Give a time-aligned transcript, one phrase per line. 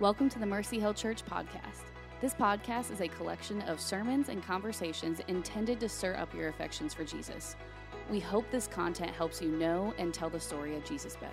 [0.00, 1.84] Welcome to the Mercy Hill Church podcast.
[2.20, 6.92] This podcast is a collection of sermons and conversations intended to stir up your affections
[6.92, 7.54] for Jesus.
[8.10, 11.32] We hope this content helps you know and tell the story of Jesus better.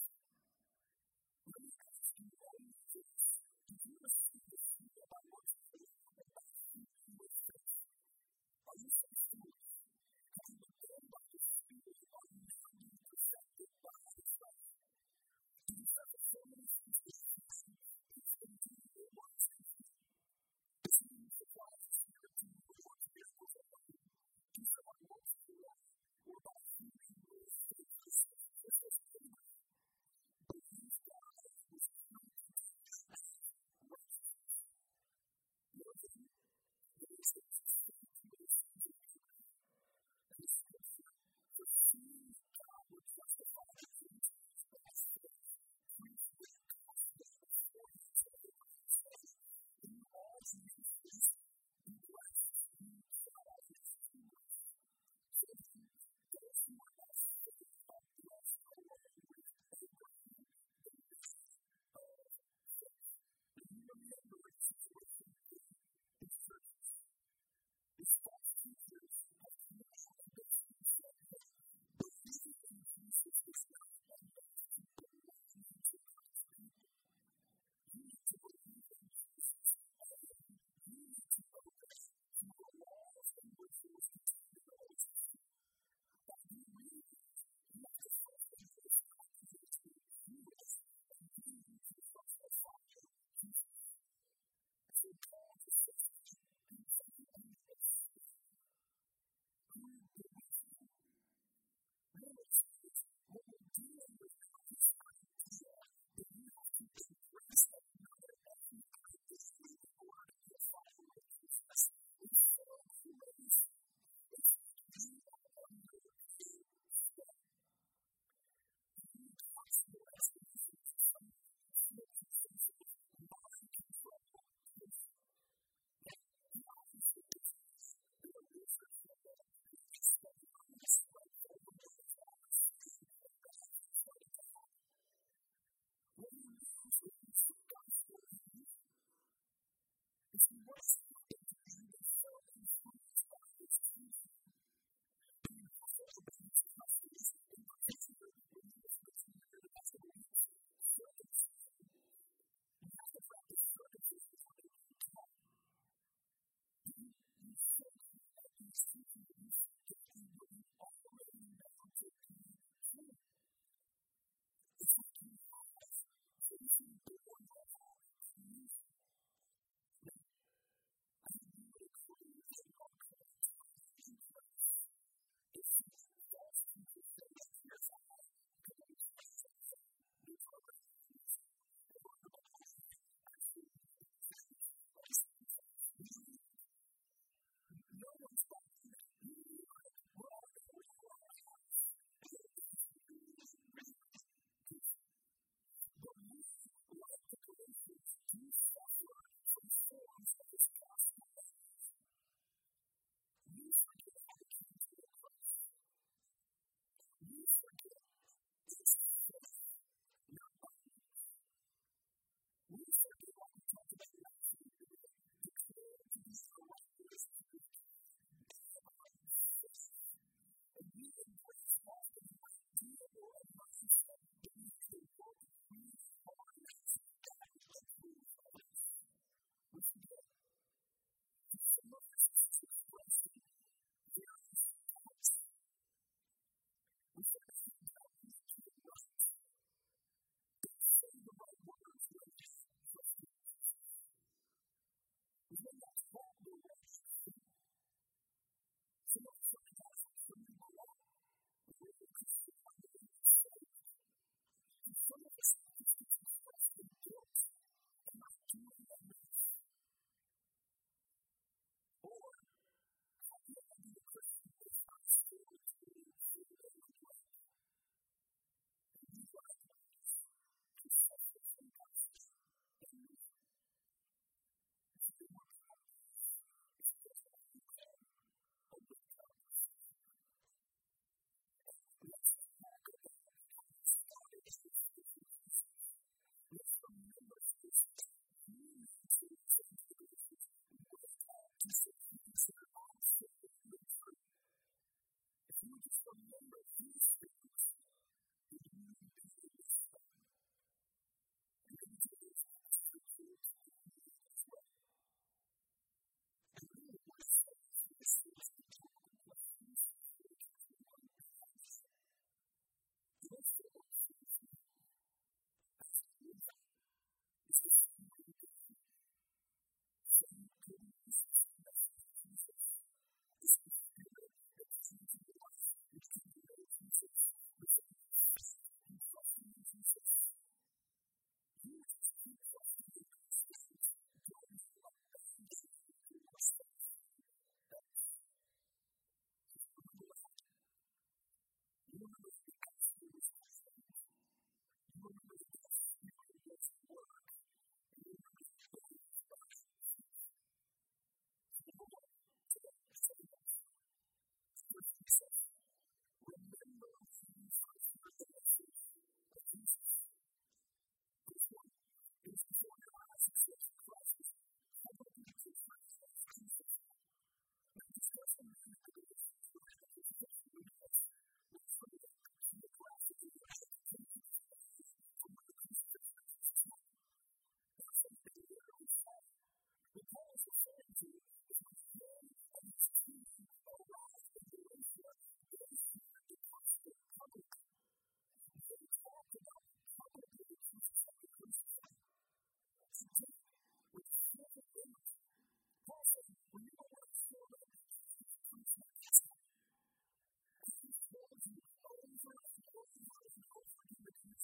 [140.49, 140.97] What's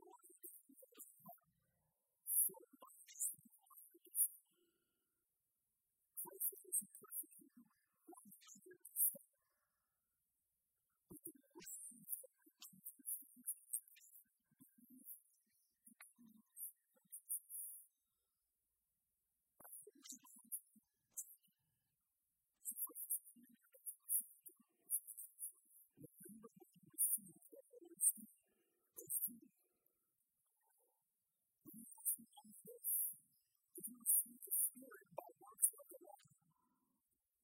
[0.00, 0.31] Lord.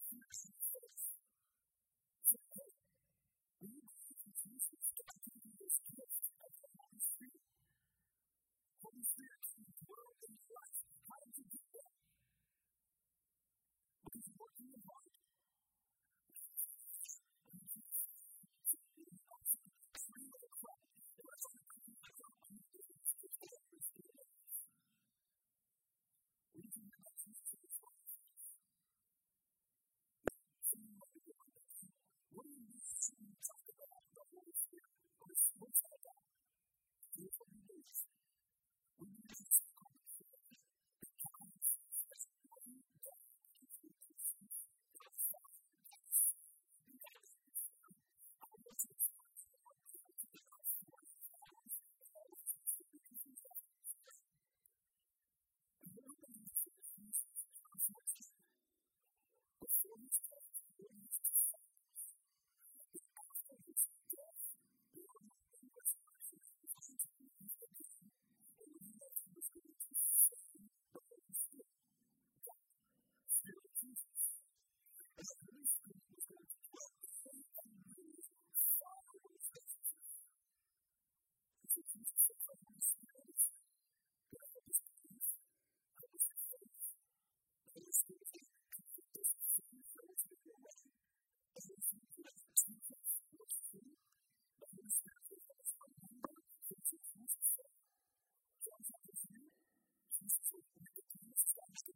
[101.76, 101.88] Thank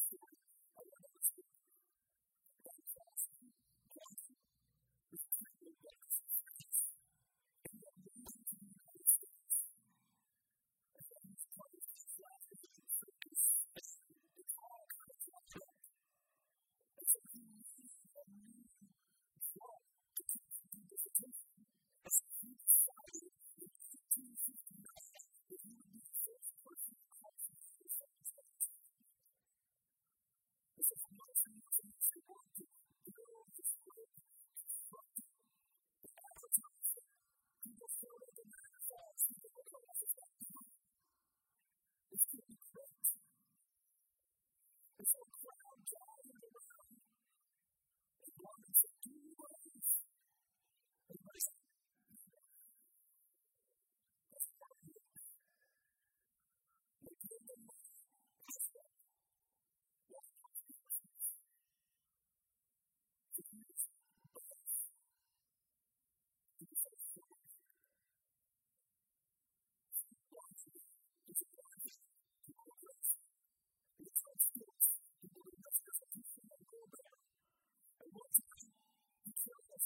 [45.87, 46.97] driving around.
[48.21, 49.70] They wanted to do what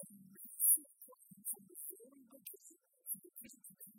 [0.00, 0.18] And
[3.22, 3.97] the reason for the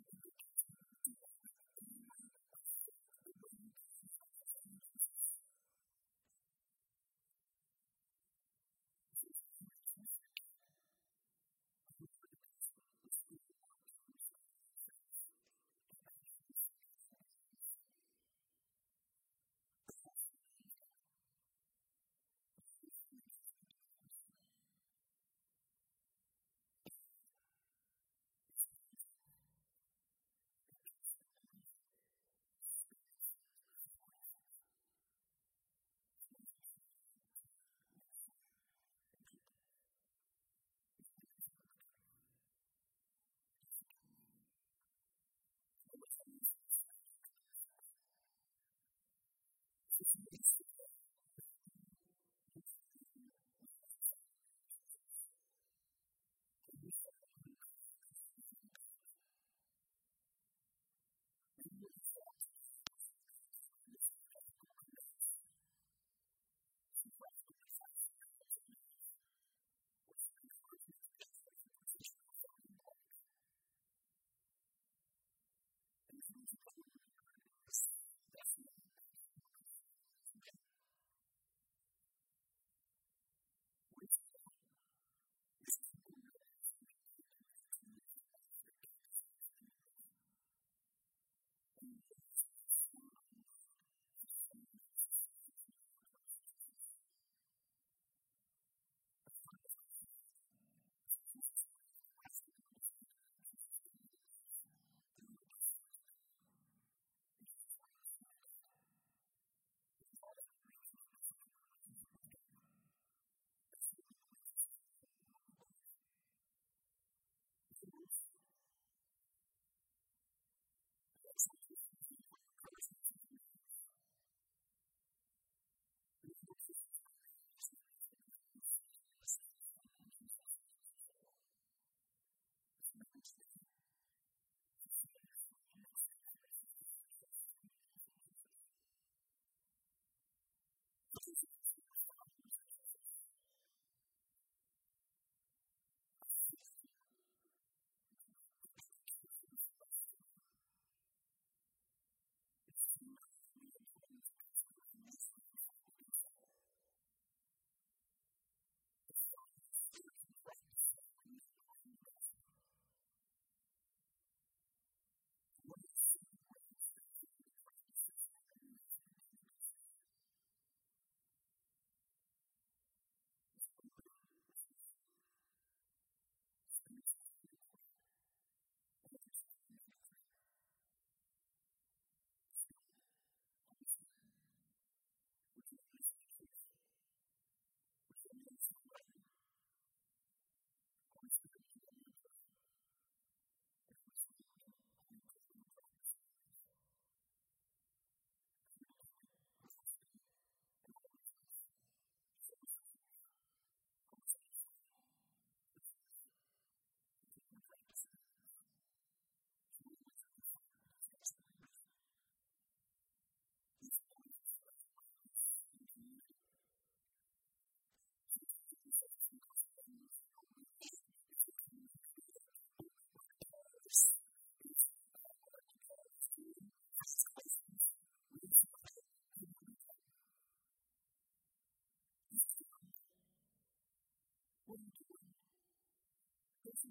[236.84, 236.88] I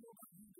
[0.00, 0.53] know I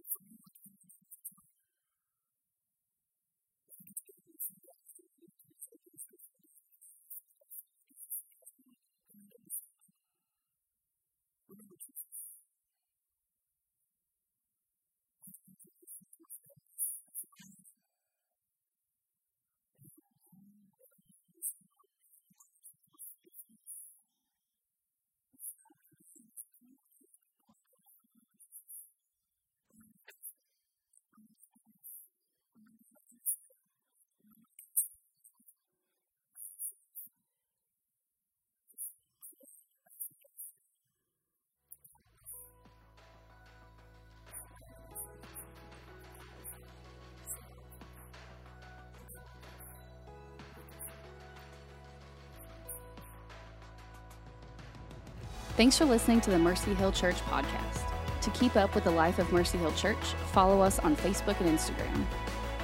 [55.57, 57.89] Thanks for listening to the Mercy Hill Church podcast.
[58.23, 61.49] To keep up with the life of Mercy Hill Church, follow us on Facebook and
[61.49, 62.05] Instagram.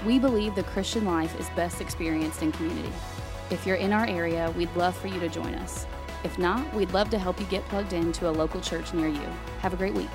[0.04, 2.92] We believe the Christian life is best experienced in community.
[3.48, 5.86] If you're in our area, we'd love for you to join us.
[6.24, 9.28] If not, we'd love to help you get plugged into a local church near you.
[9.60, 10.10] Have a great week.